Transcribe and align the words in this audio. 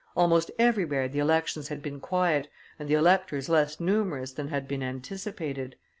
Almost 0.17 0.49
everywhere 0.57 1.07
the 1.07 1.19
elections 1.19 1.67
had 1.67 1.83
been 1.83 1.99
quiet 1.99 2.47
and 2.79 2.89
the 2.89 2.95
electors 2.95 3.49
less 3.49 3.79
numerous 3.79 4.31
than 4.33 4.47
had 4.47 4.67
been 4.67 4.81
anticipated. 4.81 5.75